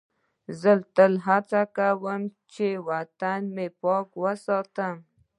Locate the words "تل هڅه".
0.95-1.61